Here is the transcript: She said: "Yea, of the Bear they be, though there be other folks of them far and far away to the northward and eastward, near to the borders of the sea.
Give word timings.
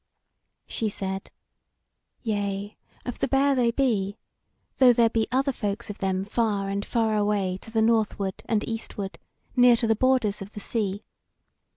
She 0.65 0.89
said: 0.89 1.29
"Yea, 2.23 2.75
of 3.05 3.19
the 3.19 3.27
Bear 3.27 3.53
they 3.53 3.69
be, 3.69 4.17
though 4.79 4.93
there 4.93 5.11
be 5.11 5.27
other 5.31 5.51
folks 5.51 5.91
of 5.91 5.99
them 5.99 6.25
far 6.25 6.69
and 6.69 6.83
far 6.83 7.15
away 7.15 7.59
to 7.61 7.69
the 7.69 7.83
northward 7.83 8.41
and 8.45 8.67
eastward, 8.67 9.19
near 9.55 9.75
to 9.75 9.85
the 9.85 9.95
borders 9.95 10.41
of 10.41 10.53
the 10.53 10.59
sea. 10.59 11.03